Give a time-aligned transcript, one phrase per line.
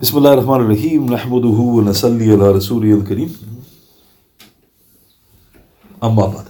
[0.00, 3.30] بسم الله الرحمن الرحيم نحمده ونصلي على رسوله الكريم
[6.02, 6.46] أما بعد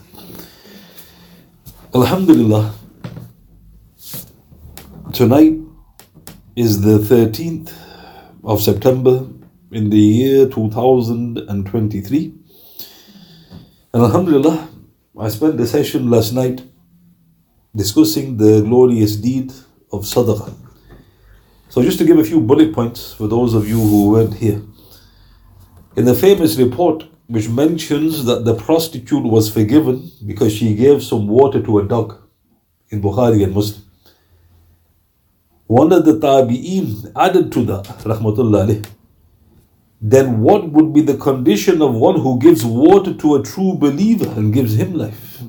[1.95, 2.75] Alhamdulillah
[5.13, 5.57] Tonight
[6.55, 7.73] is the 13th
[8.45, 9.27] of September
[9.73, 12.35] in the year 2023
[13.95, 14.69] and Alhamdulillah
[15.19, 16.61] I spent the session last night
[17.75, 19.53] discussing the glorious deed
[19.91, 20.62] of Sadaqah
[21.74, 24.62] so, just to give a few bullet points for those of you who weren't here.
[25.96, 31.28] In the famous report, which mentions that the prostitute was forgiven because she gave some
[31.28, 32.16] water to a dog
[32.90, 33.82] in Bukhari and Muslim.
[35.66, 38.86] One of the tabi'een added to that, rahmatullah alayh,
[40.00, 44.30] then what would be the condition of one who gives water to a true believer
[44.38, 45.42] and gives him life?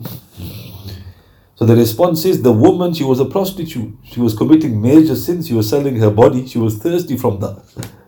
[1.57, 3.95] So the response is the woman, she was a prostitute.
[4.05, 5.47] She was committing major sins.
[5.47, 6.47] She was selling her body.
[6.47, 7.63] She was thirsty from that.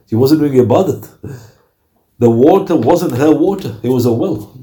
[0.08, 1.08] She wasn't doing ibadat.
[2.18, 4.58] The water wasn't her water, it was a well.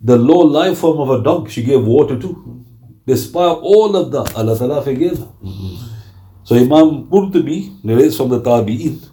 [0.00, 2.64] The low life form of a dog, she gave water to.
[3.06, 5.28] Despite all of that, Allah Ta'ala forgave her.
[6.44, 9.06] So Imam Qurtubi narrates from the Tabi'in.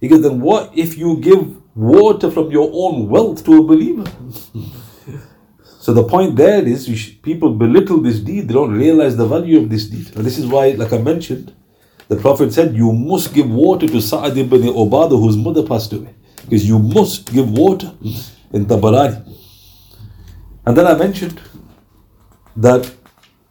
[0.00, 4.10] He goes, then what if you give water from your own wealth to a believer?
[5.84, 9.58] So the point there is sh- people belittle this deed, they don't realize the value
[9.58, 10.16] of this deed.
[10.16, 11.52] And this is why, like I mentioned,
[12.08, 16.14] the Prophet said, You must give water to Sa'ad ibn Ubadah, whose mother passed away.
[16.40, 17.92] Because you must give water
[18.54, 19.30] in Tabarani.
[20.64, 21.38] And then I mentioned
[22.56, 22.90] that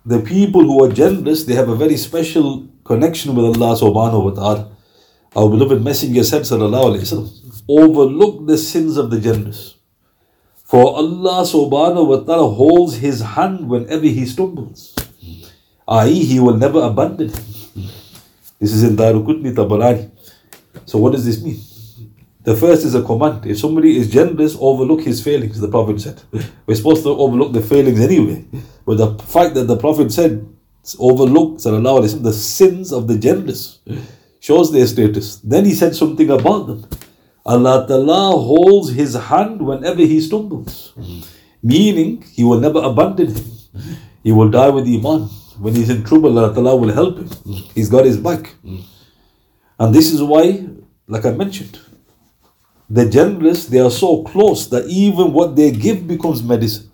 [0.03, 4.31] the people who are generous, they have a very special connection with Allah subhanahu wa
[4.31, 4.71] ta'ala.
[5.35, 9.72] Our beloved Messenger said, Sallallahu Alaihi Wasallam, overlook the sins of the generous.
[10.73, 14.95] For Allah subhanahu wa ta'ala holds his hand whenever he stumbles.
[15.87, 17.43] I.e., he will never abandon him.
[18.57, 20.09] This is in Daraqutni Tabarani.
[20.87, 21.59] So what does this mean?
[22.41, 23.45] The first is a command.
[23.45, 26.19] If somebody is generous, overlook his failings, the Prophet said.
[26.65, 28.43] We're supposed to overlook the failings anyway.
[28.83, 30.43] But the fact that the Prophet said,
[30.97, 33.77] overlook the sins of the generous
[34.39, 35.35] shows their status.
[35.35, 36.89] Then he said something about them.
[37.45, 40.93] Allah Ta'ala holds his hand whenever he stumbles.
[40.97, 41.21] Mm-hmm.
[41.61, 43.45] Meaning, he will never abandon him.
[44.23, 45.23] He will die with Iman.
[45.59, 47.27] When he's in trouble, Allah Ta'ala will help him.
[47.27, 47.71] Mm-hmm.
[47.75, 48.55] He's got his back.
[48.63, 48.81] Mm-hmm.
[49.79, 50.65] And this is why,
[51.07, 51.79] like I mentioned,
[52.89, 56.89] the generous, they are so close that even what they give becomes medicine.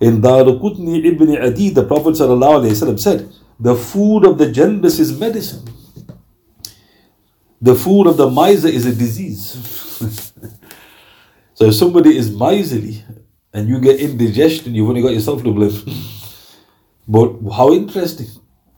[0.00, 3.28] In Daraqutni ibn Adi, the Prophet said,
[3.60, 5.62] the food of the generous is medicine.
[7.62, 9.40] The food of the miser is a disease.
[11.54, 13.04] so if somebody is miserly
[13.54, 15.70] and you get indigestion, you've only got yourself to blame.
[17.08, 18.26] but how interesting.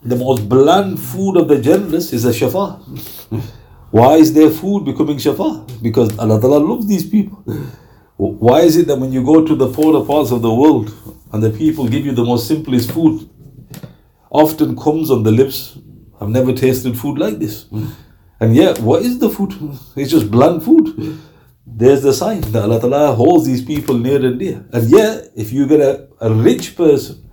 [0.02, 2.78] The most bland food of the generous is a shafa.
[3.90, 5.82] Why is their food becoming shafa?
[5.82, 7.38] Because Allah Ta'ala loves these people.
[8.18, 10.92] Why is it that when you go to the poorer parts of the world
[11.32, 13.30] and the people give you the most simplest food,
[14.30, 15.78] often comes on the lips,
[16.20, 17.64] I've never tasted food like this.
[18.44, 19.52] And yet, what is the food?
[19.96, 21.18] It's just bland food.
[21.66, 24.66] There's the sign that Allah Ta'ala holds these people near and dear.
[24.70, 27.24] And yet, if you get a, a rich person,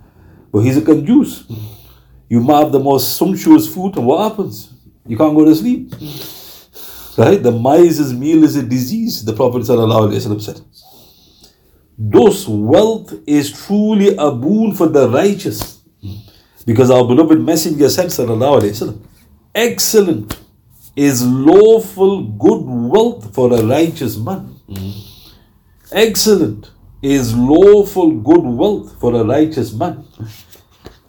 [0.50, 1.44] but he's a conjuice,
[2.30, 4.72] you might have the most sumptuous food, and what happens?
[5.06, 5.92] You can't go to sleep.
[7.18, 7.42] Right?
[7.42, 10.60] The miser's meal is a disease, the Prophet said.
[11.98, 15.82] Thus, wealth is truly a boon for the righteous.
[16.64, 18.98] Because our beloved Messenger said, Sallallahu Alaihi Wasallam,
[19.54, 20.41] excellent
[20.96, 24.54] is lawful good wealth for a righteous man.
[25.90, 26.70] Excellent
[27.02, 30.04] is lawful good wealth for a righteous man.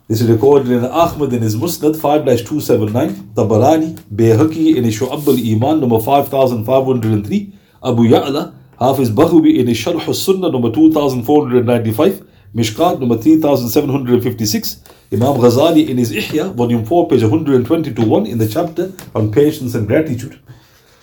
[0.07, 5.27] This is recorded in Ahmad in his Musnad 5 279, Tabarani, Bayhaqi in his Shu'ab
[5.27, 12.25] al Iman number 5503, Abu Ya'la, Hafiz Baghawi in his Sharh al Sunnah number 2495,
[12.55, 14.83] Mishkat number 3756,
[15.13, 19.31] Imam Ghazali in his Ihya, volume 4, page 120 to 1, in the chapter on
[19.31, 20.39] patience and gratitude.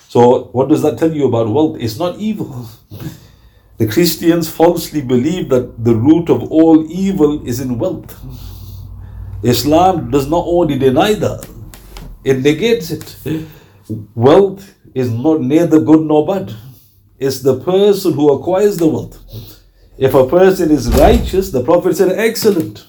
[0.09, 1.77] So, what does that tell you about wealth?
[1.79, 2.67] It's not evil.
[3.77, 8.13] The Christians falsely believe that the root of all evil is in wealth.
[9.43, 11.49] Islam does not only deny that,
[12.25, 13.15] it negates it.
[14.13, 16.53] Wealth is not neither good nor bad.
[17.17, 19.17] It's the person who acquires the wealth.
[19.97, 22.85] If a person is righteous, the Prophet said, excellent.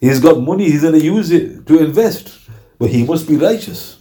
[0.00, 2.38] He's got money, he's going to use it to invest.
[2.78, 3.98] But he must be righteous.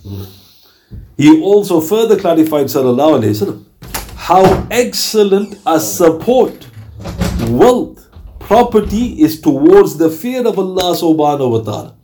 [1.18, 3.66] He also further clarified, Sallallahu Alaihi Wasallam,
[4.16, 6.68] how excellent a support,
[7.50, 8.10] wealth,
[8.40, 11.96] property is towards the fear of Allah subhanahu wa ta'ala.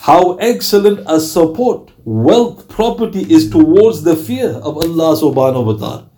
[0.00, 6.10] how excellent a support wealth, property is towards the fear of Allah subhanahu wa ta'ala.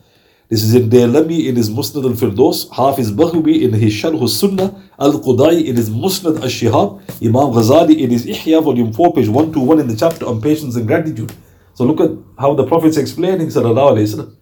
[0.50, 5.64] This is in Daylami in his Musnad al-Firdos, Hafiz Baghawi in his Sharh al-Sunnah, Al-Qudai
[5.64, 9.94] in his Musnad al-Shihab, Imam Ghazali in his Ihya volume 4 page 121 in the
[9.94, 11.32] chapter on patience and gratitude.
[11.74, 14.36] So look at how the Prophet's explaining sallallahu alayhi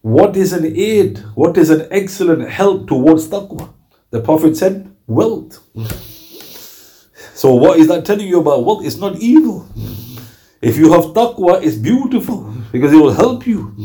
[0.00, 1.18] What is an aid?
[1.34, 3.74] What is an excellent help towards taqwa?
[4.12, 5.60] The Prophet said, wealth.
[7.34, 8.86] So what is that telling you about wealth?
[8.86, 9.68] It's not evil.
[10.62, 13.76] If you have taqwa, it's beautiful because it will help you.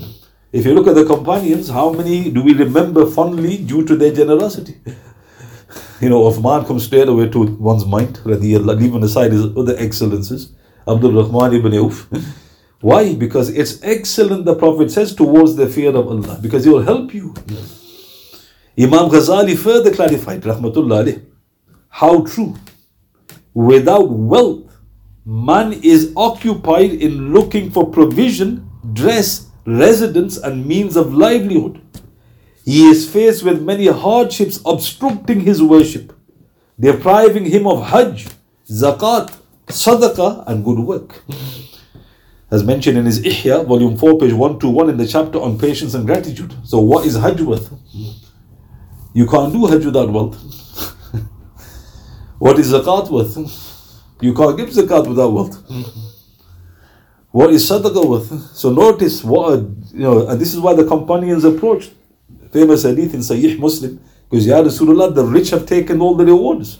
[0.51, 4.13] If you look at the companions, how many do we remember fondly due to their
[4.13, 4.77] generosity?
[6.01, 10.51] You know, Uthman comes straight away to one's mind, leaving aside his other excellences.
[10.87, 12.09] Abdul Rahman ibn Auf.
[12.81, 13.13] Why?
[13.13, 17.13] Because it's excellent, the Prophet says, towards the fear of Allah, because it will help
[17.13, 17.35] you.
[18.77, 21.21] Imam Ghazali further clarified, Rahmatullah
[21.91, 22.55] how true.
[23.53, 24.75] Without wealth,
[25.25, 31.81] man is occupied in looking for provision, dress, residence, and means of livelihood.
[32.65, 36.13] He is faced with many hardships obstructing his worship,
[36.79, 38.27] depriving him of Hajj,
[38.69, 39.35] Zakat,
[39.67, 41.23] Sadaqah, and good work.
[42.51, 46.05] As mentioned in his Ihya, volume 4, page 121, in the chapter on patience and
[46.05, 46.53] gratitude.
[46.65, 47.71] So, what is Hajj worth?
[49.13, 50.35] You can't do Hajj without wealth.
[52.39, 53.37] what is Zakat worth?
[54.21, 55.63] You can't give Zakat without wealth.
[57.31, 58.55] What is Sadaqah worth?
[58.55, 59.59] So, notice what,
[59.93, 61.91] you know, and this is why the companions approached
[62.51, 63.99] famous hadith in Sahih Muslim.
[64.29, 66.79] Because Ya Rasulullah, the rich have taken all the rewards.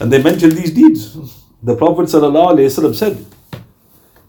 [0.00, 1.16] And they mentioned these deeds.
[1.62, 3.24] The Prophet ﷺ said,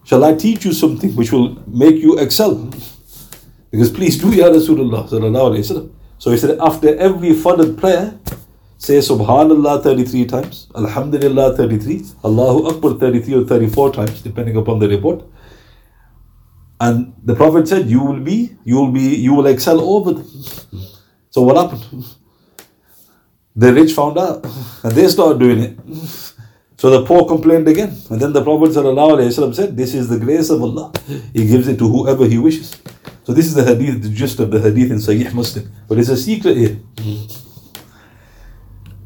[0.04, 2.70] Shall I teach you something which will make you excel?
[3.72, 5.90] Because please do Ya Rasulullah.
[6.20, 8.18] So he said, after every farded prayer,
[8.78, 14.88] say Subhanallah 33 times, Alhamdulillah 33, Allahu Akbar 33 or 34 times, depending upon the
[14.88, 15.24] report.
[16.80, 20.28] And the Prophet said, You will be, you will be, you will excel over them.
[21.30, 22.06] So what happened?
[23.56, 24.46] The rich found out
[24.84, 25.80] and they started doing it.
[26.78, 27.96] So the poor complained again.
[28.10, 30.92] And then the Prophet said, This is the grace of Allah.
[31.34, 32.76] He gives it to whoever He wishes.
[33.24, 35.72] So this is the hadith, the gist of the hadith in Sahih Muslim.
[35.88, 36.80] But it's a secret here.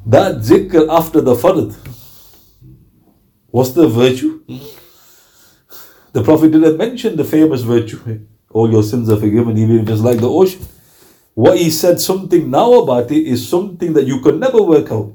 [0.06, 1.76] That zikr after the fard,
[3.48, 4.42] what's the virtue?
[6.18, 8.00] The Prophet didn't mention the famous virtue.
[8.50, 10.66] All your sins are forgiven, even just like the ocean.
[11.36, 15.14] What he said something now about it is something that you could never work out.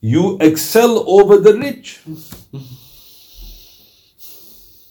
[0.00, 2.02] You excel over the rich.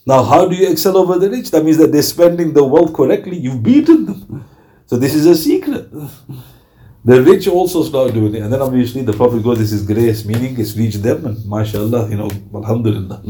[0.06, 1.50] Now, how do you excel over the rich?
[1.52, 3.38] That means that they're spending the wealth correctly.
[3.38, 4.46] You've beaten them.
[4.86, 5.90] So this is a secret.
[7.06, 8.42] The rich also start doing it.
[8.42, 11.26] And then obviously the Prophet goes, this is grace, meaning it's reached them.
[11.26, 13.24] And mashallah, you know, alhamdulillah.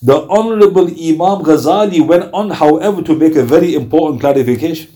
[0.00, 4.92] The Honorable Imam Ghazali went on, however, to make a very important clarification.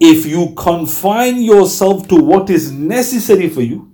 [0.00, 3.92] If you confine yourself to what is necessary for you,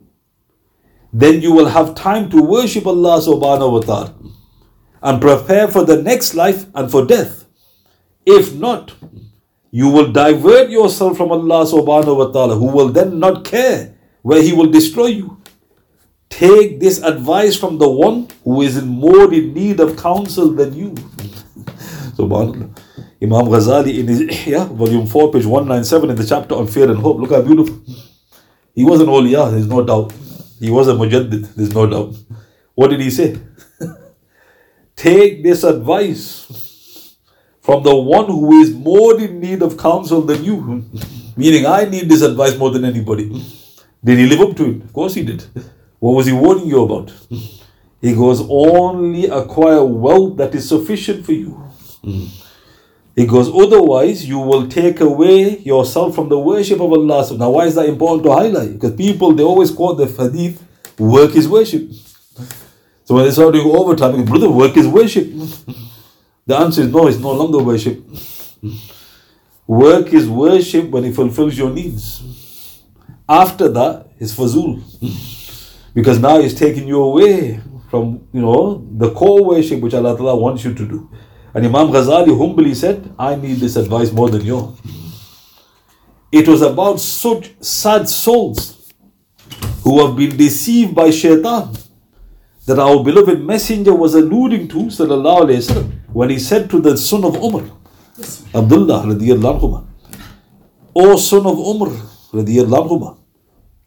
[1.12, 4.14] then you will have time to worship Allah subhanahu wa ta'ala
[5.02, 7.44] and prepare for the next life and for death.
[8.24, 8.94] If not,
[9.70, 14.42] you will divert yourself from Allah subhanahu wa ta'ala, who will then not care where
[14.42, 15.38] He will destroy you.
[16.28, 20.90] Take this advice from the one who is more in need of counsel than you.
[22.16, 22.70] Subhanallah.
[23.22, 26.98] Imam Ghazali in his Ihya, volume 4, page 197, in the chapter on fear and
[26.98, 27.18] hope.
[27.18, 27.80] Look how beautiful.
[28.74, 30.12] He was an awliya, there's no doubt.
[30.60, 32.14] He was a mujaddid, there's no doubt.
[32.74, 33.38] What did he say?
[34.94, 37.16] Take this advice
[37.60, 40.84] from the one who is more in need of counsel than you.
[41.36, 43.28] Meaning, I need this advice more than anybody.
[44.04, 44.84] Did he live up to it?
[44.84, 45.44] Of course he did.
[45.98, 47.12] What was he warning you about?
[48.00, 51.62] He goes, only acquire wealth that is sufficient for you.
[53.14, 57.26] He goes, otherwise you will take away yourself from the worship of Allah.
[57.38, 58.74] Now, why is that important to highlight?
[58.74, 60.62] Because people, they always quote the hadith,
[60.98, 61.90] work is worship.
[63.04, 65.32] So when they start doing overtime, brother, work is worship.
[66.44, 68.04] The answer is no, it's no longer worship.
[69.66, 72.82] Work is worship when it fulfills your needs.
[73.28, 74.82] After that, it's fazul.
[75.96, 77.58] Because now He's taking you away
[77.90, 81.10] from, you know, the core worship which Allah Ta'ala wants you to do.
[81.54, 84.76] And Imam Ghazali humbly said, I need this advice more than you.
[86.30, 88.92] It was about such sad souls
[89.84, 91.74] who have been deceived by shaitan
[92.66, 96.96] that our beloved messenger was alluding to sallallahu alayhi wasallam when he said to the
[96.96, 97.64] son of Umar,
[98.54, 99.86] Abdullah radiallahu anhu,
[100.94, 101.88] O son of Umar
[102.32, 103.18] radiallahu anhu,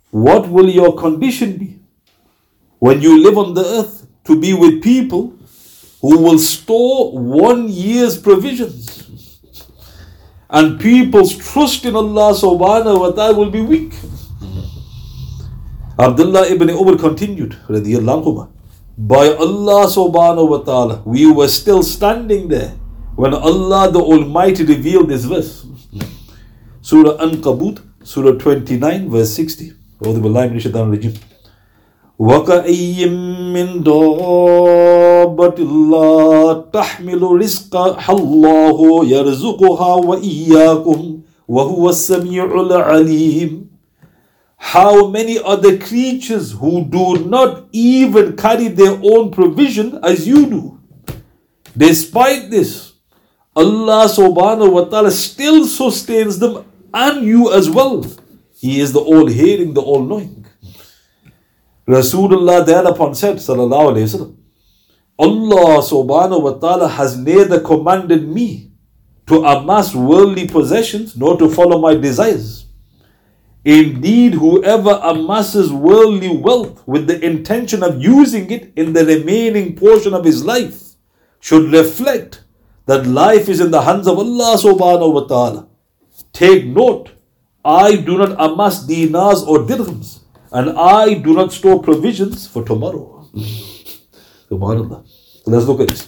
[0.10, 1.79] what will your condition be
[2.80, 5.34] when you live on the earth to be with people
[6.02, 8.96] who will store one year's provisions.
[10.50, 13.94] And people's trust in Allah subhanahu wa ta'ala will be weak.
[16.00, 17.58] Abdullah ibn Umar continued,
[18.98, 22.72] by Allah subhanahu wa ta'ala, we were still standing there
[23.16, 25.66] when Allah the Almighty revealed this verse.
[26.82, 29.74] Surah Ankabut, Surah 29, verse 60.
[32.19, 33.07] وكأي
[33.55, 35.59] من دابة
[35.91, 43.65] لا تحمل رزقها الله يرزقها وإياكم وهو السميع العليم
[44.57, 50.47] How many are the creatures who do not even carry their own provision as you
[50.47, 50.81] do?
[51.77, 52.95] Despite this,
[53.55, 56.65] Allah subhanahu wa ta'ala still sustains them
[56.95, 58.07] and you as well.
[58.57, 60.47] He is the all hearing, the all knowing.
[61.90, 64.36] Rasulullah thereupon said, Sallallahu Alaihi Wasallam,
[65.18, 68.72] Allah subhanahu wa ta'ala has neither commanded me
[69.26, 72.68] to amass worldly possessions nor to follow my desires.
[73.66, 80.14] Indeed, whoever amasses worldly wealth with the intention of using it in the remaining portion
[80.14, 80.94] of his life
[81.40, 82.44] should reflect
[82.86, 85.68] that life is in the hands of Allah subhanahu wa ta'ala.
[86.34, 87.10] Take note,
[87.66, 90.20] I do not amass dinars or dirhams,
[90.52, 93.28] and I do not store provisions for tomorrow.
[94.50, 95.08] Subhanallah.
[95.08, 96.08] So let's look at this.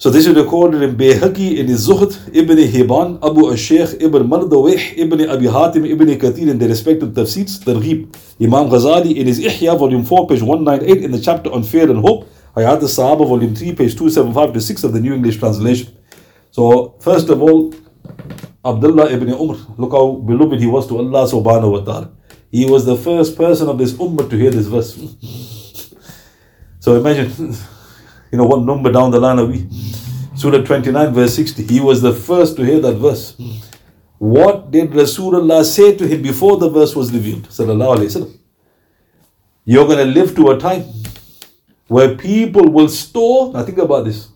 [0.00, 5.28] So this is recorded in Bayhaqi, in Zuhd, Ibn Hibban, Abu al-Shaykh, Ibn Mardawih, Ibn
[5.28, 8.06] Abi Hatim, Ibn Kathir in their respective tafsirs, Targhib.
[8.40, 11.98] Imam Ghazali in his Ihya, volume 4, page 198, in the chapter on fear and
[11.98, 15.92] hope, Hayat al-Sahaba, volume 3, page 275 to 6 of the New English translation.
[16.52, 17.74] So, first of all,
[18.64, 22.10] Abdullah ibn Umar, look how beloved he was to Allah subhanahu wa ta'ala.
[22.50, 24.94] He was the first person of this ummah to hear this verse.
[26.80, 27.30] so imagine
[28.30, 29.66] you know, what number down the line are we?
[30.36, 31.64] Surah 29, verse 60.
[31.64, 33.36] He was the first to hear that verse.
[34.18, 37.48] What did Rasulullah say to him before the verse was revealed?
[37.48, 38.38] Sallallahu Alaihi Wasallam.
[39.64, 40.84] You're going to live to a time
[41.86, 44.28] where people will store, now think about this,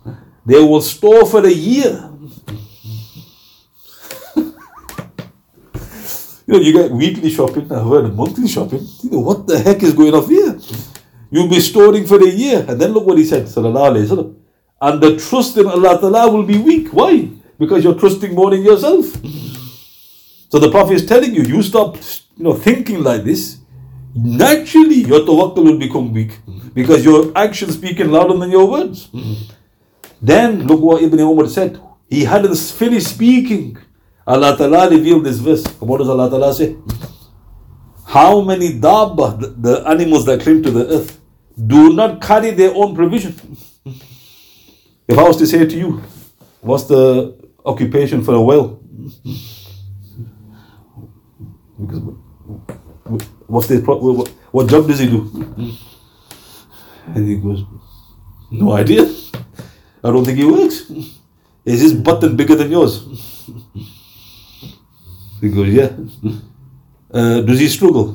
[0.47, 2.12] they will store for a year.
[6.46, 8.87] You know, you get weekly shopping, uh, I've heard monthly shopping.
[9.02, 10.58] You know, what the heck is going on here?
[11.30, 12.64] You'll be storing for a year.
[12.68, 14.37] And then look what he said, sallallahu
[14.80, 16.88] And the trust in Allah Ta'ala will be weak.
[16.92, 17.28] Why?
[17.58, 19.06] Because you're trusting more in yourself.
[20.50, 21.96] So the Prophet is telling you, you stop
[22.37, 23.58] you know, thinking like this,
[24.14, 26.38] naturally your tawakkul will become weak.
[26.75, 29.08] Because your actions speaking louder than your words.
[30.20, 31.80] Then look what Ibn Umar said.
[32.08, 33.78] He hadn't finished speaking.
[34.26, 35.64] Allah Ta'ala revealed this verse.
[35.80, 36.76] What does Allah Ta'ala say?
[38.06, 41.20] How many dabba, the, the animals that cling to the earth,
[41.66, 43.34] do not carry their own provision.
[45.08, 46.02] If I was to say to you,
[46.60, 48.80] what's the occupation for a whale?
[53.46, 55.76] What's the what, what job does he do?
[57.06, 57.64] And he goes,
[58.50, 59.02] no idea.
[60.04, 60.90] I don't think he works.
[61.64, 63.04] Is his button bigger than yours?
[65.42, 65.90] He goes, yeah.
[67.12, 68.12] Uh, does he struggle?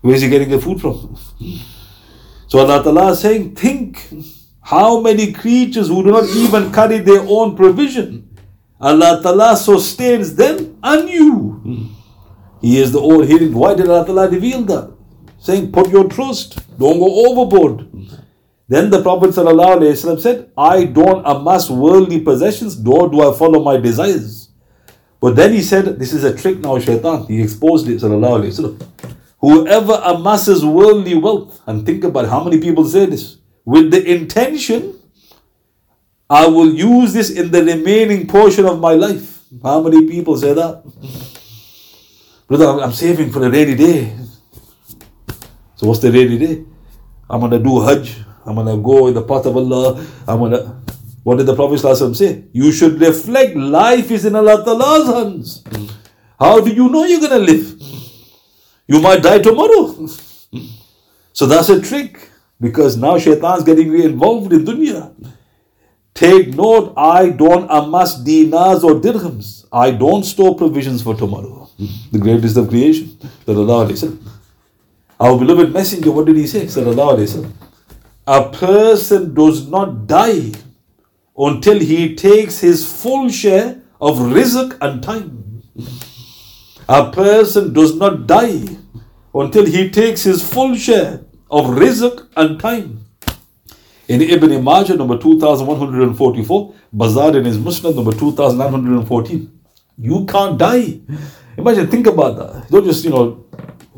[0.00, 1.16] Where is he getting the food from?
[2.48, 4.12] So Allah Ta'ala is saying, think
[4.60, 8.28] how many creatures who do not even carry their own provision.
[8.80, 11.88] Allah Ta'ala sustains them and you.
[12.60, 13.54] He is the all hearing.
[13.54, 14.92] Why did Allah Ta'ala reveal that?
[15.38, 17.88] Saying, put your trust, don't go overboard.
[18.68, 24.51] Then the Prophet said, I don't amass worldly possessions, nor do I follow my desires.
[25.22, 27.26] But then he said, This is a trick now, shaitan.
[27.26, 28.00] He exposed it.
[29.40, 34.98] Whoever amasses worldly wealth, and think about how many people say this, with the intention,
[36.28, 39.44] I will use this in the remaining portion of my life.
[39.62, 40.82] How many people say that?
[42.48, 44.16] Brother, I'm saving for a rainy day.
[45.76, 46.64] So what's the rainy day?
[47.30, 48.16] I'm gonna do Hajj.
[48.44, 50.04] I'm gonna go in the path of Allah.
[50.26, 50.81] I'm gonna.
[51.22, 51.78] What did the Prophet
[52.16, 52.44] say?
[52.52, 55.64] You should reflect life is in Allah Ta'ala's hands.
[56.38, 57.80] How do you know you're gonna live?
[58.88, 60.06] You might die tomorrow.
[61.32, 62.28] So that's a trick
[62.60, 65.14] because now shaitan's getting involved in dunya.
[66.14, 69.64] Take note, I don't amass dinars or dirhams.
[69.72, 71.70] I don't store provisions for tomorrow.
[72.10, 73.16] The greatest of creation.
[75.18, 76.68] Our beloved messenger, what did he say?
[78.26, 80.52] A person does not die
[81.36, 85.62] until he takes his full share of rizq and time.
[86.88, 88.62] A person does not die
[89.34, 93.04] until he takes his full share of rizq and time.
[94.08, 99.60] In Ibn Majah, number 2144, Bazzar in his Musnad, number 2914.
[99.96, 101.00] You can't die.
[101.56, 102.70] Imagine, think about that.
[102.70, 103.46] Don't just, you know,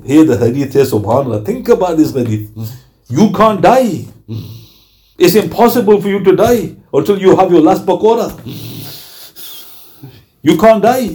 [0.05, 1.45] hear the hadith here, subhanAllah.
[1.45, 2.51] Think about this hadith.
[3.09, 4.05] You can't die.
[5.19, 8.31] It's impossible for you to die until you have your last pakora.
[10.43, 11.09] You can't die.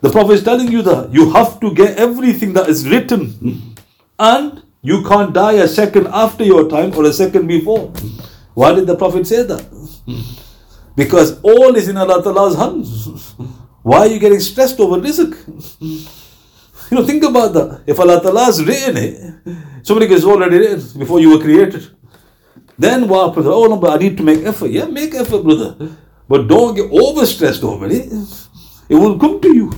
[0.00, 3.74] The Prophet is telling you that you have to get everything that is written.
[4.18, 7.92] And you can't die a second after your time or a second before.
[8.54, 9.64] Why did the Prophet say that?
[10.96, 13.34] Because all is in Allah Ta'ala's hands.
[13.82, 15.34] Why are you getting stressed over rizq?
[16.90, 17.82] You know, think about that.
[17.86, 21.88] If Allah Ta'ala has written it, somebody is already written before you were created.
[22.80, 23.36] Then what?
[23.36, 24.70] Oh no, but I need to make effort.
[24.70, 25.76] Yeah, make effort, brother.
[26.26, 28.08] But don't get overstressed over it.
[28.88, 29.70] It will come to you.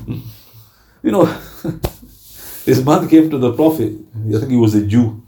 [1.02, 1.25] You know,
[2.64, 3.92] this man came to the Prophet.
[4.14, 5.21] I think he was a Jew.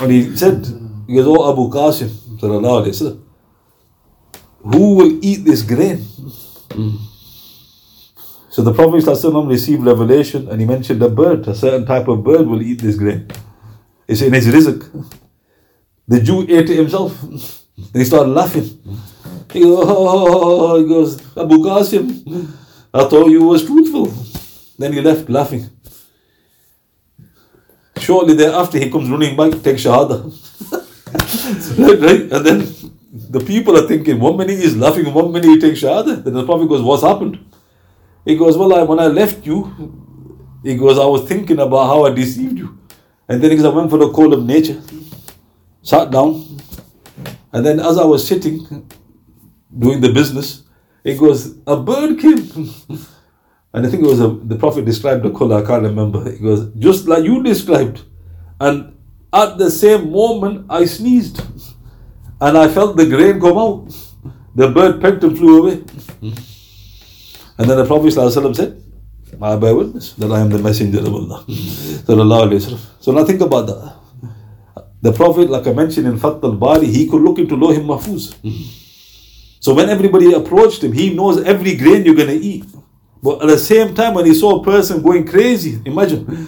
[0.00, 0.64] And he said,
[1.06, 2.10] he goes, Oh Abu Qasim,
[4.62, 6.02] who will eat this grain?
[8.48, 9.04] So the Prophet
[9.48, 12.96] received revelation and he mentioned a bird, a certain type of bird will eat this
[12.96, 13.28] grain.
[14.08, 15.20] It's in his rizq.
[16.06, 17.18] The Jew ate himself.
[17.92, 18.64] they started laughing.
[19.52, 22.48] He goes, oh, oh, oh, oh he goes, Abu Qasim,
[22.92, 24.12] I thought you was truthful.
[24.78, 25.70] Then he left laughing.
[27.98, 30.24] Shortly thereafter, he comes running back, take Shahada.
[31.78, 32.32] right, right?
[32.32, 32.66] And then
[33.30, 36.22] the people are thinking, one minute he's laughing, one minute he takes Shahada.
[36.22, 37.38] Then the Prophet goes, What's happened?
[38.24, 39.60] He goes, Well, I, when I left you,
[40.62, 42.78] he goes, I was thinking about how I deceived you.
[43.28, 44.80] And then he goes, I went for the call of nature,
[45.84, 46.58] sat down,
[47.52, 48.90] and then as I was sitting,
[49.78, 50.64] doing the business,
[51.04, 52.38] it goes, a bird came.
[53.72, 56.26] and I think it was a, the Prophet described the color, I can't remember.
[56.28, 58.02] It goes, just like you described.
[58.60, 58.96] And
[59.32, 61.42] at the same moment, I sneezed.
[62.40, 63.94] And I felt the grain come out.
[64.54, 65.84] The bird pecked and flew away.
[67.56, 68.82] And then the Prophet said,
[69.40, 71.44] I bear witness that I am the messenger of Allah.
[73.00, 73.93] so now think about that.
[75.04, 78.34] The Prophet, like I mentioned in Fath al-Bari, he could look into Lohim Mahfuz.
[79.60, 82.64] So when everybody approached him, he knows every grain you're going to eat.
[83.22, 86.46] But at the same time, when he saw a person going crazy, imagine,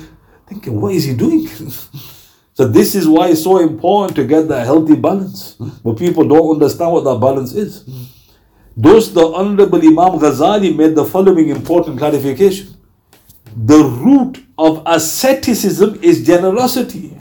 [0.48, 1.46] thinking, what is he doing?
[2.54, 5.56] so this is why it's so important to get that healthy balance.
[5.84, 7.84] But people don't understand what that balance is.
[8.74, 12.74] Thus, the Honorable Imam Ghazali made the following important clarification.
[13.54, 17.18] The root of asceticism is generosity.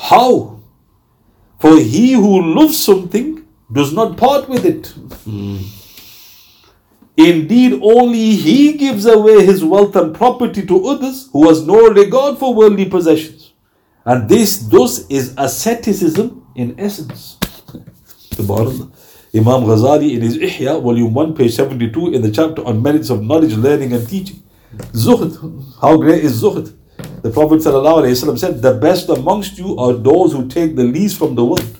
[0.00, 0.60] How?
[1.58, 4.84] For he who loves something does not part with it.
[5.28, 5.76] Mm.
[7.16, 12.38] Indeed, only he gives away his wealth and property to others who has no regard
[12.38, 13.52] for worldly possessions.
[14.06, 17.36] And this thus is asceticism in essence.
[18.32, 18.90] Subhanallah.
[19.34, 23.22] Imam Ghazali in his Ihya, volume 1, page 72, in the chapter on merits of
[23.22, 24.42] knowledge, learning, and teaching.
[24.92, 25.78] Zuhd.
[25.80, 26.74] How great is Zuhd?
[27.22, 31.34] The Prophet ﷺ said, The best amongst you are those who take the least from
[31.34, 31.78] the world.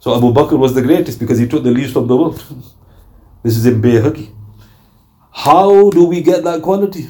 [0.00, 2.42] So Abu Bakr was the greatest because he took the least from the world.
[3.42, 4.30] This is in Bayhaqi.
[5.32, 7.08] How do we get that quality?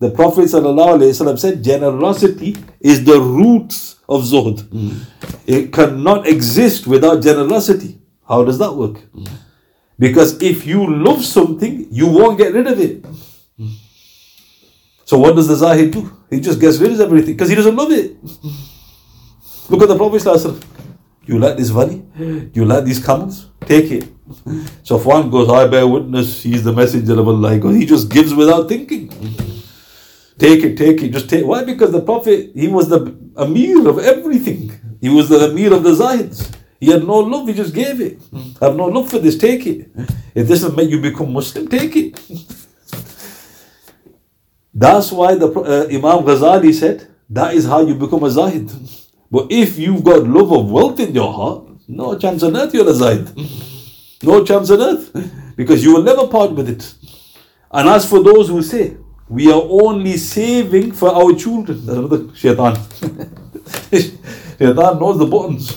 [0.00, 5.04] The Prophet ﷺ said, Generosity is the roots of Zuhd.
[5.46, 7.98] It cannot exist without generosity.
[8.26, 9.00] How does that work?
[9.98, 13.04] Because if you love something, you won't get rid of it.
[15.08, 16.12] So what does the Zahid do?
[16.28, 18.14] He just gets rid of everything because he doesn't love it.
[19.70, 20.22] Look at the Prophet.
[21.24, 22.04] You like this valley?
[22.52, 23.46] You like these camels?
[23.62, 24.04] Take it.
[24.82, 27.54] So one goes, I bear witness, he's the messenger of Allah.
[27.72, 29.08] He just gives without thinking.
[30.38, 31.46] Take it, take it, just take it.
[31.46, 31.64] Why?
[31.64, 34.70] Because the Prophet, he was the Amir of everything.
[35.00, 36.54] He was the Amir of the Zahids.
[36.80, 38.20] He had no love, he just gave it.
[38.60, 39.90] I have no love for this, take it.
[40.34, 42.20] If this will make you become Muslim, take it.
[44.78, 48.70] That's why the uh, Imam Ghazali said, that is how you become a Zahid.
[49.30, 52.88] But if you've got love of wealth in your heart, no chance on earth you're
[52.88, 53.28] a Zahid.
[54.22, 55.10] No chance on earth.
[55.56, 56.94] Because you will never part with it.
[57.72, 58.96] And as for those who say,
[59.28, 62.76] we are only saving for our children, that's another shaitan.
[63.90, 65.74] shaitan knows the buttons.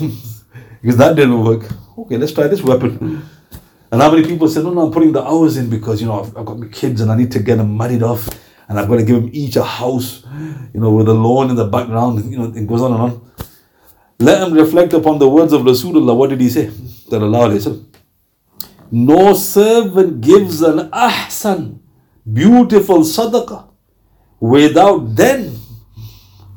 [0.82, 1.64] because that didn't work.
[1.98, 3.28] Okay, let's try this weapon.
[3.92, 6.22] And how many people say, no, no, I'm putting the hours in because, you know,
[6.22, 8.30] I've, I've got my kids and I need to get them married off
[8.72, 10.24] and I've got to give them each a house,
[10.74, 13.32] you know, with a lawn in the background, you know, it goes on and on.
[14.18, 16.16] Let them reflect upon the words of Rasulullah.
[16.16, 16.68] What did he say?
[17.10, 17.60] That Allah
[18.90, 21.80] No servant gives an ahsan,
[22.32, 23.68] beautiful sadaqah,
[24.40, 25.58] without then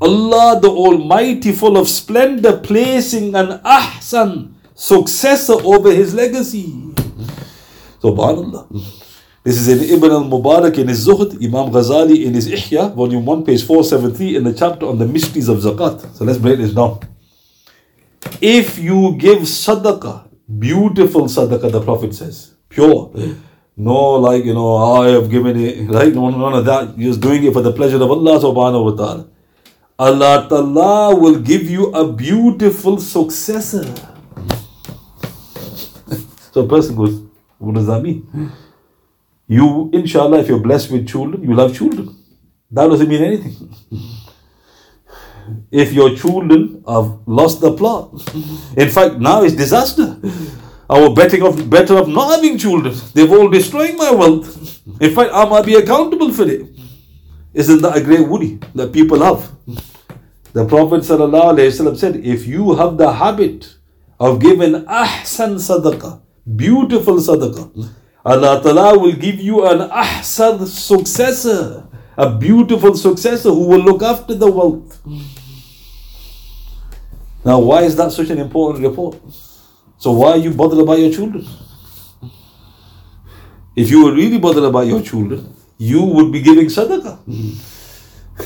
[0.00, 6.66] Allah the Almighty, full of splendor, placing an ahsan successor over his legacy.
[8.00, 8.68] Subhanallah.
[9.44, 13.44] This is in Ibn al-Mubarak in his Zuhd, Imam Ghazali in his Ihya, volume 1,
[13.44, 16.16] page 473, in the chapter on the mysteries of zakat.
[16.16, 17.00] So let's break this down.
[18.40, 23.12] If you give sadaqah, beautiful sadaqah, the Prophet says, pure,
[23.76, 26.14] no like, you know, ah, I have given it, right?
[26.14, 26.96] No, none of that.
[26.96, 29.28] You're just doing it for the pleasure of Allah subhanahu wa ta'ala.
[29.98, 33.84] Allah Ta'ala will give you a beautiful successor.
[36.50, 37.22] so a person goes,
[37.58, 38.26] what does that mean?
[39.46, 42.16] You, inshallah, if you're blessed with children, you love children.
[42.70, 43.70] That doesn't mean anything.
[45.70, 48.12] if your children have lost the plot,
[48.76, 50.18] in fact, now it's disaster.
[50.88, 52.94] Was betting of better of not having children.
[53.14, 54.80] They've all destroying my wealth.
[55.00, 56.68] In fact, I might be accountable for it.
[57.52, 59.50] Isn't that a great worry that people have?
[60.52, 63.74] The Prophet ﷺ said, if you have the habit
[64.20, 66.20] of giving ahsan sadaqah,
[66.54, 67.90] beautiful sadaqah,
[68.24, 74.34] Allah Ta'ala will give you an ahsan successor, a beautiful successor who will look after
[74.34, 74.98] the wealth.
[77.44, 79.20] Now, why is that such an important report?
[79.98, 81.46] So, why are you bothered about your children?
[83.76, 87.18] If you were really bothered about your children, you would be giving sadaqah.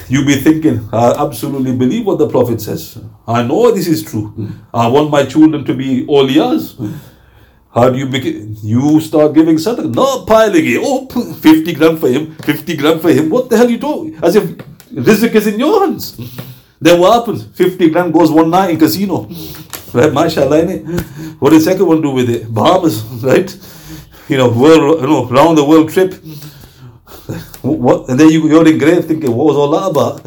[0.09, 2.99] You'd be thinking, I absolutely believe what the Prophet says.
[3.27, 4.35] I know this is true.
[4.75, 6.77] I want my children to be all yours.
[7.75, 8.37] How do you make it?
[8.63, 9.95] You start giving sadaqah.
[9.95, 10.81] Not piling it.
[10.83, 13.29] Oh, 50 gram for him, 50 gram for him.
[13.31, 14.19] What the hell you doing?
[14.23, 14.45] As if
[14.93, 16.17] rizq is in your hands.
[16.81, 17.45] Then what happens?
[17.57, 19.29] 50 gram goes one night in casino.
[19.93, 21.41] Right, mashallah, innit?
[21.41, 22.53] What does second one do with it?
[22.53, 23.51] Bahamas, right?
[24.29, 26.15] You know, world, you know, round the world trip.
[27.63, 28.09] What?
[28.09, 30.23] And then you, you're in grave thinking, what was all that about?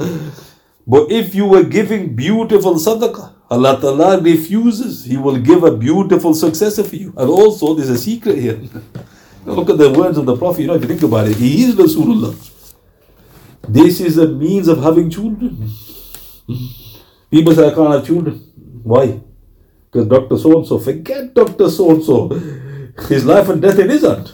[0.86, 5.04] But if you were giving beautiful sadaqah, Allah Ta'ala refuses.
[5.04, 7.14] He will give a beautiful successor for you.
[7.18, 8.62] And also, there's a secret here.
[9.46, 10.62] Look at the words of the Prophet.
[10.62, 12.34] You know, if you think about it, he is Rasulullah.
[13.68, 15.70] This is a means of having children.
[17.30, 18.40] People say, I can't have children.
[18.84, 19.20] Why?
[19.92, 20.38] Because Dr.
[20.38, 21.70] So and so, forget Dr.
[21.70, 22.30] So and so.
[23.10, 24.32] His life and death in his hand.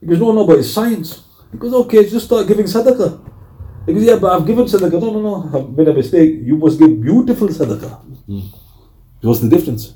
[0.00, 1.22] Because no, no, but it's science.
[1.52, 3.31] He goes, okay, just start giving sadaqah.
[3.86, 5.00] He goes, yeah, but I've given sadaqah.
[5.00, 6.40] No, no, no, I've made a mistake.
[6.42, 8.00] You must give beautiful sadaqah.
[8.28, 8.44] Mm.
[9.22, 9.94] What's the difference?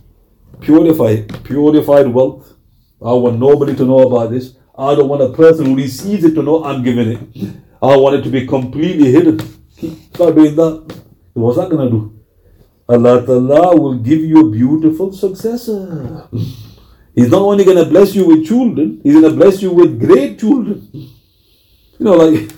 [0.60, 2.54] Purify, purified wealth.
[3.00, 4.56] I want nobody to know about this.
[4.76, 7.56] I don't want a person who receives it to know I'm giving it.
[7.82, 9.38] I want it to be completely hidden.
[10.14, 11.02] Start doing that.
[11.34, 12.18] What's that gonna do?
[12.88, 16.28] Allah Ta'ala will give you a beautiful successor.
[17.14, 20.88] He's not only gonna bless you with children, He's gonna bless you with great children.
[20.92, 22.50] You know, like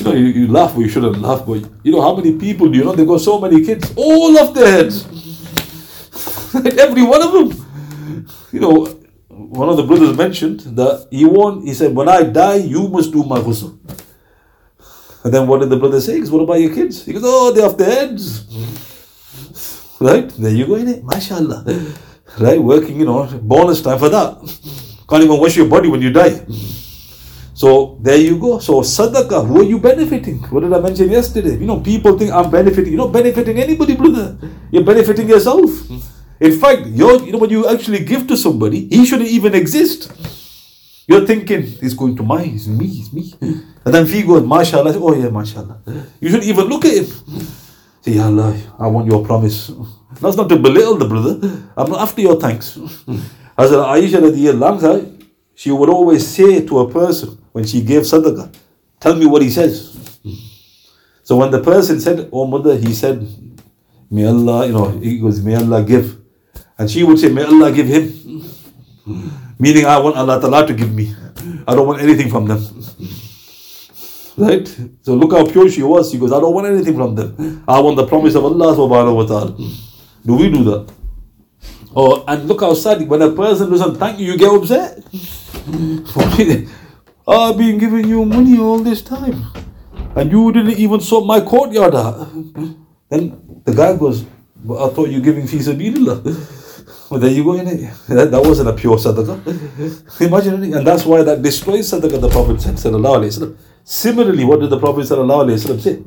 [0.00, 1.44] you know, you, you laugh, you shouldn't laugh.
[1.46, 2.92] But you know how many people do you know?
[2.94, 5.04] They got so many kids, all off their heads,
[6.78, 8.26] every one of them.
[8.52, 8.86] You know,
[9.28, 11.62] one of the brothers mentioned that he won.
[11.66, 13.78] He said, "When I die, you must do my ghusl."
[15.22, 16.14] And then what did the brother say?
[16.14, 18.46] He goes, "What about your kids?" He goes, "Oh, they're off their heads."
[20.00, 21.62] Right there, you go in it, mashallah.
[22.38, 24.38] Right, working, you know, bonus time for that.
[25.08, 26.40] Can't even wash your body when you die.
[27.60, 28.58] So there you go.
[28.58, 30.38] So sadaqah, who are you benefiting?
[30.48, 31.58] What did I mention yesterday?
[31.60, 32.94] You know, people think I'm benefiting.
[32.94, 34.38] You're not benefiting anybody, brother.
[34.70, 35.68] You're benefiting yourself.
[36.40, 40.10] In fact, you're, you know, when you actually give to somebody, he shouldn't even exist.
[41.06, 43.34] You're thinking, he's going to mine, it's me, it's me.
[43.84, 45.82] And then he goes, mashallah, oh yeah, mashallah.
[46.18, 47.08] You shouldn't even look at him.
[48.00, 49.70] Say, Ya Allah, I want your promise.
[50.18, 51.36] That's not to belittle the brother.
[51.76, 52.78] I'm not after your thanks.
[53.58, 55.19] Hazrat Aisha radiallahu
[55.60, 58.48] she would always say to a person when she gave sadaqah,
[58.98, 59.92] tell me what he says.
[61.22, 63.28] So when the person said, Oh mother, he said,
[64.10, 66.16] May Allah, you know, he goes, May Allah give.
[66.78, 68.08] And she would say, May Allah give him.
[69.58, 71.14] Meaning I want Allah Ta'ala to give me.
[71.68, 72.64] I don't want anything from them.
[74.38, 74.64] Right?
[75.02, 76.10] So look how pure she was.
[76.10, 77.62] She goes, I don't want anything from them.
[77.68, 79.52] I want the promise of Allah subhanahu wa ta'ala.
[80.24, 80.88] Do we do that?
[81.94, 85.04] Oh, and look how sad when a person doesn't thank you, you get upset.
[87.28, 89.44] I've been giving you money all this time.
[90.16, 92.28] And you didn't even sort my courtyard out.
[93.08, 96.56] Then the guy goes, I thought you were giving fi sabilillah.
[97.10, 98.06] Well, there you go, innit?
[98.06, 100.20] That, that wasn't a pure sadaqah.
[100.20, 100.76] Imagine it.
[100.76, 106.02] And that's why that destroys sadaqah, the Prophet said, Similarly, what did the Prophet say?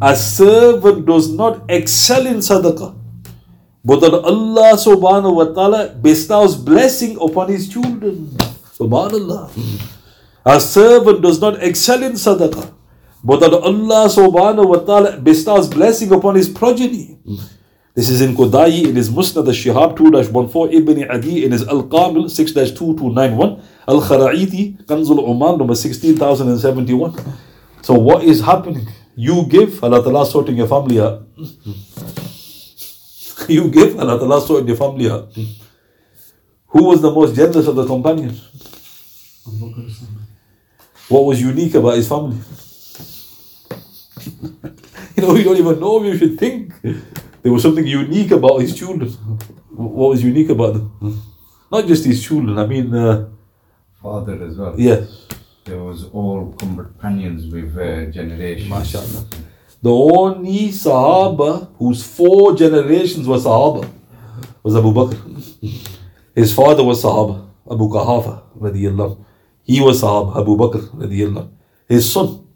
[0.00, 2.96] A servant does not excel in sadaqah.
[3.84, 8.36] But that Allah subhanahu wa ta'ala bestows blessing upon his children.
[8.78, 9.50] Subhanallah.
[10.44, 12.72] A servant does not excel in sadaqah,
[13.24, 17.18] but that Allah subhanahu wa ta'ala bestows blessing upon his progeny.
[17.94, 23.62] This is in Qudai, in his Musnad al-Shihab 2-14, Ibn Adi in his Al-Kamil 6-2291,
[23.88, 27.16] Al-Khara'iti, Kanzul Ummal number 16071.
[27.80, 28.86] So what is happening?
[29.16, 31.26] You give, Allah Ta'ala sorting your family out.
[33.48, 35.32] you give, Allah Ta'ala sorting your family out.
[36.76, 38.38] Who was the most generous of the companions?
[41.08, 42.36] What was unique about his family?
[45.16, 46.74] you know, you don't even know if you should think.
[47.42, 49.08] There was something unique about his children.
[49.70, 51.22] What was unique about them?
[51.72, 53.30] Not just his children, I mean, uh,
[54.02, 54.74] Father as well.
[54.78, 55.26] yes,
[55.64, 58.68] There was all companions with uh, generations.
[58.68, 59.24] mashallah.
[59.82, 63.88] The only Sahaba whose four generations were Sahaba
[64.62, 65.16] was Abu Bakr.
[66.36, 69.24] His father was Sahaba, Abu Qahafa, radiyallahu.
[69.64, 71.48] He was Sahaba, Abu Bakr, radiyallahu.
[71.88, 72.46] His son,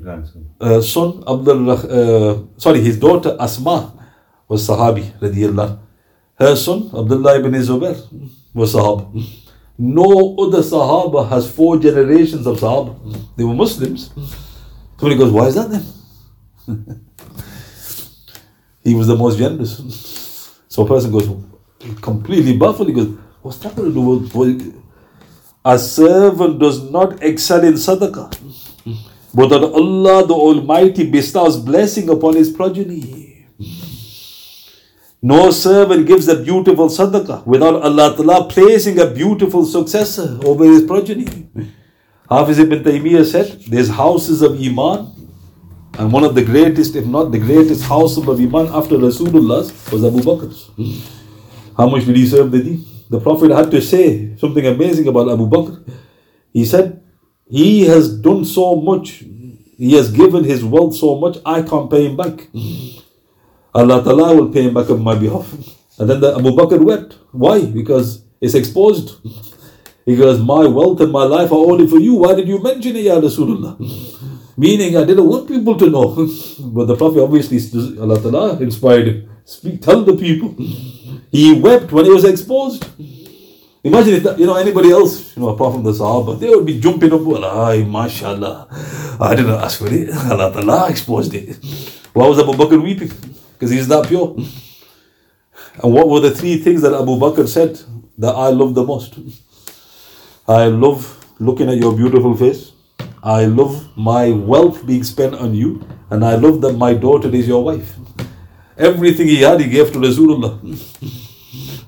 [0.00, 0.48] Grandson.
[0.60, 3.92] uh, son Abdul, uh, sorry, his daughter Asma
[4.48, 5.78] was Sahabi, radiyallahu.
[6.38, 7.98] Her son Abdullah ibn Zubair
[8.54, 9.10] was Sahaba.
[9.76, 12.94] No other Sahaba has four generations of Sahaba.
[13.36, 14.10] They were Muslims.
[14.98, 15.84] Somebody goes, why is that then?
[18.84, 20.52] he was the most generous.
[20.68, 21.28] So a person goes,
[22.00, 22.88] completely baffled.
[22.88, 24.74] He goes, what's to do with with-
[25.64, 28.32] a servant does not excel in sadaqah,
[29.32, 33.46] but that Allah the Almighty bestows blessing upon his progeny.
[35.22, 40.82] No servant gives a beautiful sadaqah without Allah Ta'ala placing a beautiful successor over his
[40.82, 41.28] progeny.
[42.28, 45.06] Hafiz ibn Taymiyyah said, There's houses of Iman,
[45.96, 50.04] and one of the greatest, if not the greatest house of Iman after Rasulullah was
[50.04, 50.70] Abu Bakr's.
[51.76, 52.84] How much did he serve the deen?
[53.10, 55.86] The Prophet had to say something amazing about Abu Bakr.
[56.52, 57.02] He said,
[57.48, 59.24] He has done so much,
[59.76, 62.48] he has given his wealth so much, I can't pay him back.
[63.74, 65.50] Allah Ta'ala will pay him back on my behalf.
[65.98, 67.18] And then the Abu Bakr wept.
[67.32, 67.64] Why?
[67.64, 69.16] Because it's exposed.
[70.06, 72.14] Goes, My wealth and my life are only for you.
[72.16, 73.78] Why did you mention it, Ya Rasulullah?
[74.56, 76.14] Meaning, I didn't want people to know.
[76.74, 77.58] but the Prophet obviously,
[78.00, 79.30] Allah Ta'ala inspired him.
[79.44, 80.54] Speak, tell the people.
[81.32, 82.84] He wept when he was exposed.
[83.82, 86.78] Imagine if you know anybody else, you know, apart from the Sahaba, they would be
[86.78, 88.68] jumping up, well, ay, mashallah.
[89.18, 90.10] I didn't ask for it.
[90.30, 91.56] Allah Ta'ala exposed it.
[92.12, 93.10] Why was Abu Bakr weeping?
[93.54, 94.36] Because he's that pure.
[95.82, 97.80] And what were the three things that Abu Bakr said
[98.18, 99.18] that I love the most?
[100.46, 102.72] I love looking at your beautiful face.
[103.22, 105.82] I love my wealth being spent on you.
[106.10, 107.96] And I love that my daughter is your wife.
[108.76, 110.58] Everything he had, he gave to Rasulullah.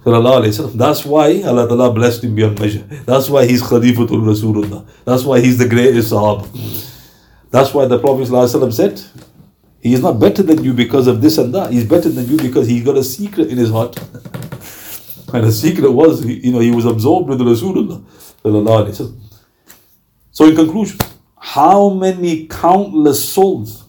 [0.05, 2.83] That's why Allah Ta'ala blessed him beyond measure.
[3.07, 4.87] That's why he's Khalifatul Rasulullah.
[5.05, 6.47] That's why he's the greatest Sahaba.
[7.51, 9.01] That's why the Prophet ﷺ said,
[9.81, 11.73] He is not better than you because of this and that.
[11.73, 13.97] He's better than you because he's got a secret in his heart.
[15.33, 18.05] and the secret was, you know, he was absorbed with Rasulullah.
[20.33, 20.99] So, in conclusion,
[21.39, 23.85] how many countless souls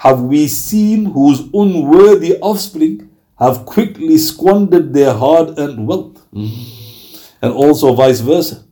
[0.00, 6.26] have we seen whose unworthy offspring have quickly squandered their hard earned wealth?
[6.32, 7.18] Mm-hmm.
[7.42, 8.64] And also vice versa.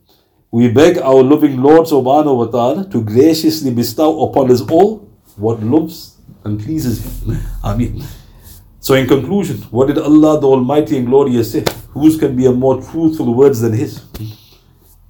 [0.49, 5.61] We beg our loving Lord subhanahu wa ta'ala to graciously bestow upon us all what
[5.61, 7.37] loves and pleases Him.
[7.63, 8.03] Ameen.
[8.79, 11.63] So, in conclusion, what did Allah the Almighty and Glorious say?
[11.89, 14.01] Whose can be a more truthful words than His?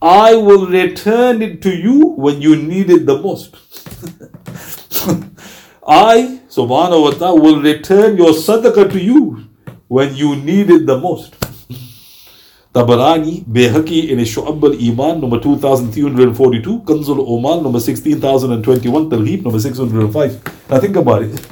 [0.02, 3.56] I will return it to you when you need it the most.
[5.90, 9.50] I, subhanahu wa ta'ala, will return your sadaqah to you
[9.88, 11.34] when you need it the most.
[12.76, 20.70] Tabarani, Bayhaqi in Shu'ab al-Iman, number 2342, Kanzul Ummal, number 16021, Targhib, number 605.
[20.70, 21.48] Now think about it.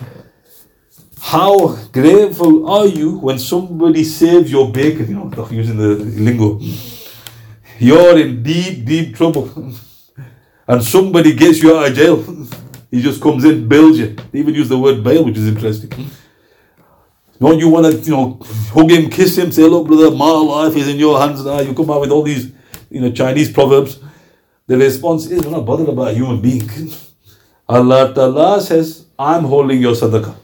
[1.20, 6.60] How grateful are you when somebody saves your bacon, you know, using the lingo.
[7.80, 9.74] You're in deep, deep trouble.
[10.70, 12.48] And somebody gets you out of jail.
[12.90, 14.16] He just comes in, bails you.
[14.32, 15.92] They even use the word bail, which is interesting.
[17.40, 18.40] Don't you want to, you know,
[18.72, 21.60] hug him, kiss him, say, look, brother, my life is in your hands now.
[21.60, 22.52] You come out with all these,
[22.90, 24.00] you know, Chinese proverbs.
[24.66, 26.70] The response is, we're not bothered about a human being.
[27.70, 30.36] Allah Ta'ala says, I'm holding your sadaqah.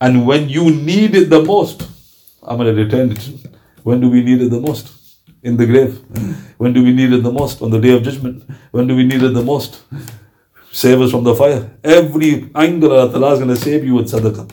[0.00, 1.88] And when you need it the most,
[2.42, 3.30] I'm going to return it.
[3.84, 4.92] When do we need it the most?
[5.42, 5.98] In the grave.
[6.58, 7.62] When do we need it the most?
[7.62, 8.42] On the day of judgment.
[8.70, 9.82] When do we need it the most?
[10.74, 11.70] Save us from the fire.
[11.84, 14.48] Every angle Allah Ta'ala is going to save you with sadaqah.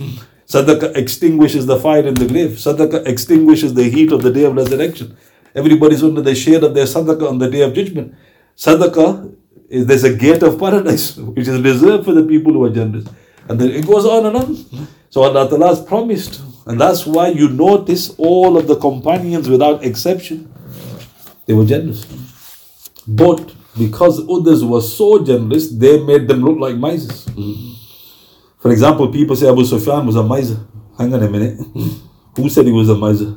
[0.46, 2.52] Sadaqah extinguishes the fire in the grave.
[2.52, 5.18] Sadaqah extinguishes the heat of the day of resurrection.
[5.56, 8.14] Everybody's under the shade of their sadaqah on the day of judgment.
[8.56, 9.36] Sadaqah
[9.68, 13.08] is there's a gate of paradise which is reserved for the people who are generous.
[13.50, 14.88] And then it goes on and on.
[15.10, 16.40] So Allah has promised.
[16.68, 20.54] And that's why you notice all of the companions without exception,
[21.48, 22.06] they were generous.
[23.08, 27.26] But because others were so generous, they made them look like misers.
[28.60, 30.60] For example, people say Abu Sufyan was a miser.
[30.98, 31.60] Hang on a minute.
[32.36, 33.34] Who said he was a miser?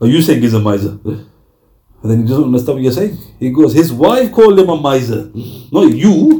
[0.00, 0.98] Are you saying he's a miser?
[1.04, 3.16] And then he doesn't understand what you're saying.
[3.38, 5.30] He goes, his wife called him a miser.
[5.70, 6.38] Not you.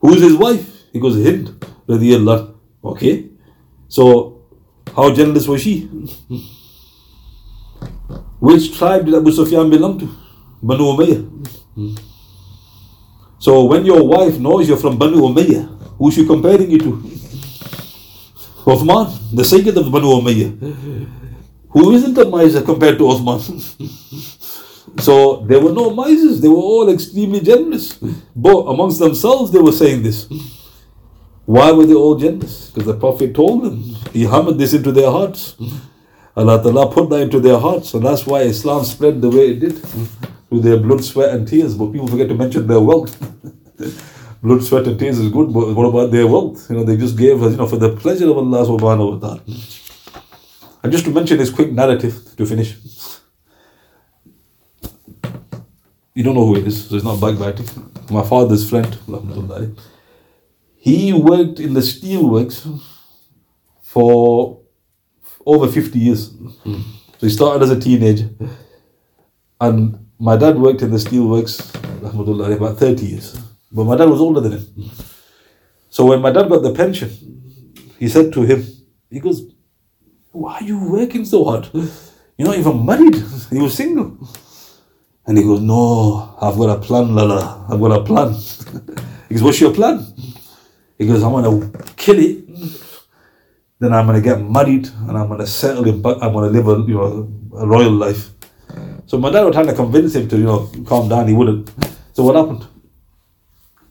[0.00, 0.84] Who's his wife?
[0.92, 1.64] He goes, Hind.
[1.88, 2.54] Radiallah.
[2.84, 3.30] Okay.
[3.88, 4.42] So,
[4.94, 5.88] how generous was she?
[8.40, 10.08] Which tribe did Abu Sufyan belong to?
[10.62, 11.22] Banu Umayyah.
[13.38, 16.92] So, when your wife knows you're from Banu Umayyah, who's she comparing you to?
[18.66, 21.08] Uthman, the Sayyid of Banu Umayyah.
[21.70, 23.40] Who isn't a miser compared to Uthman?
[25.00, 27.94] so there were no misers, they were all extremely generous.
[28.34, 30.26] But amongst themselves, they were saying this.
[31.46, 32.70] Why were they all generous?
[32.70, 35.54] Because the Prophet told them, He hammered this into their hearts.
[36.36, 39.60] Allah Ta'ala put that into their hearts, and that's why Islam spread the way it
[39.60, 39.82] did
[40.48, 41.74] through their blood, sweat, and tears.
[41.74, 43.16] But people forget to mention their wealth.
[44.42, 46.68] blood, sweat, and tears is good, but what about their wealth?
[46.70, 49.28] You know, they just gave us, you know, for the pleasure of Allah subhanahu wa
[49.28, 49.42] ta'ala.
[50.82, 52.76] And just to mention this quick narrative to finish.
[56.14, 57.66] You don't know who it is, so it's not backbiting.
[58.10, 58.98] My father's friend,
[60.76, 62.66] he worked in the steelworks
[63.82, 64.60] for
[65.44, 66.30] over 50 years.
[66.30, 66.80] Hmm.
[67.18, 68.30] So he started as a teenager.
[69.60, 73.40] And my dad worked in the steelworks, alhamdulillah, about 30 years.
[73.70, 74.90] But my dad was older than him.
[75.90, 77.10] So when my dad got the pension,
[77.98, 78.66] he said to him,
[79.10, 79.42] he goes,
[80.32, 81.68] Why are you working so hard?
[81.72, 83.16] You're not even married.
[83.50, 84.18] He was single.
[85.26, 87.66] And he goes, No, I've got a plan, Lala.
[87.70, 88.32] I've got a plan.
[89.28, 90.06] he goes, What's your plan?
[90.98, 92.44] He goes, I'm gonna kill it.
[93.78, 96.04] Then I'm gonna get married and I'm gonna settle in.
[96.04, 98.30] I'm gonna live a you know a royal life.
[99.08, 101.70] So my dad was trying to convince him to, you know, calm down, he wouldn't.
[102.12, 102.66] So what happened?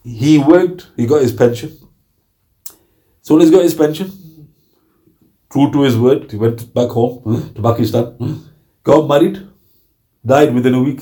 [0.04, 1.76] He worked, he got his pension.
[3.24, 4.12] So as he got his pension,
[5.52, 8.46] true to his word, he went back home to Pakistan,
[8.84, 9.42] got married,
[10.24, 11.02] died within a week.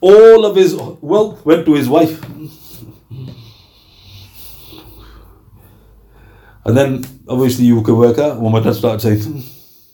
[0.00, 2.20] All of his wealth went to his wife.
[6.64, 9.44] And then obviously you could work out when my dad started saying,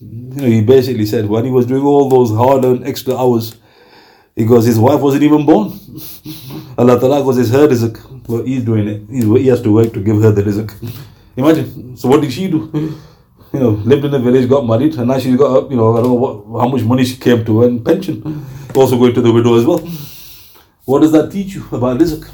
[0.00, 3.56] he basically said when he was doing all those hard earned extra hours,
[4.34, 5.68] he goes, his wife wasn't even born.
[6.78, 8.28] Allah Ta'ala goes, it's her rizq.
[8.28, 9.02] Well, he's doing it.
[9.08, 10.72] He's, he has to work to give her the rizq.
[11.36, 11.96] Imagine.
[11.96, 12.98] So what did she do?
[13.54, 16.00] You know, lived in the village, got married, and now she's got, you know, I
[16.00, 18.44] don't know what, how much money she came to and pension.
[18.74, 19.78] Also going to the widow as well.
[20.84, 22.26] What does that teach you about rizq?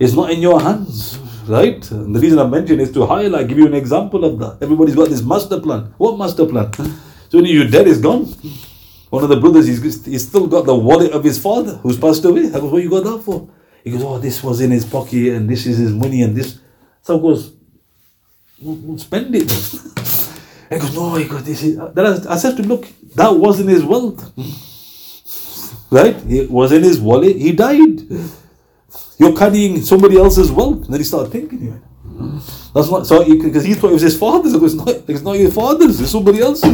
[0.00, 1.90] It's not in your hands, right?
[1.90, 4.58] And the reason I mention is to highlight, give you an example of that.
[4.62, 5.94] Everybody's got this master plan.
[5.98, 6.70] What master plan?
[7.30, 8.24] So when you're dead, it's gone.
[9.10, 12.24] One of the brothers, he's, he's still got the wallet of his father who's passed
[12.24, 12.46] away.
[12.46, 13.50] I go, what you got that for?
[13.84, 16.58] He goes, oh, this was in his pocket and this is his money and this.
[17.02, 17.52] So I goes,
[18.62, 19.42] we'll, we'll spend it.
[20.70, 21.76] he goes, no, he goes, this is.
[21.92, 24.32] Then I, I said to him, look, that wasn't his wealth.
[25.90, 26.16] Right?
[26.30, 27.36] It was in his wallet.
[27.36, 28.02] He died.
[29.18, 30.84] You're carrying somebody else's wealth.
[30.84, 31.82] And then he started thinking, you
[32.74, 34.52] that's not so because he thought it was his father's.
[34.52, 34.88] It was not.
[35.08, 36.00] It's not your father's.
[36.00, 36.72] It's somebody else's.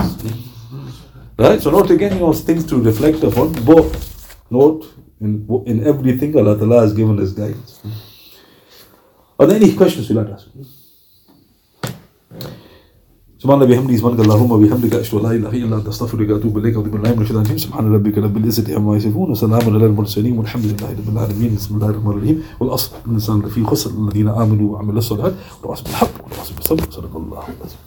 [1.39, 1.61] Right?
[1.61, 3.53] So not again, you know, things to reflect upon.
[3.65, 3.87] But
[4.51, 4.87] note
[5.21, 7.81] in in everything Allah Ta'ala has given us guidance.
[9.39, 10.49] Are there any questions you'd like to ask?
[13.45, 16.77] سبحان الله بحمده سبحانك اللهم وبحمدك أشهد أن لا إله إلا أنت أستغفرك وأتوب إليك
[16.77, 17.59] وأتوب بالله من الشيطان الرجيم.
[17.59, 21.89] سبحان ربك رب العزة عما يصفون وسلام على المرسلين والحمد لله رب العالمين بسم الله
[21.89, 22.43] الرحمن الرحيم.
[22.61, 27.81] والأصل الإنسان لفي خسر الذين آمنوا وعملوا الصالحات وتواصوا بالحق وتواصوا بالصبر صدق الله العظيم.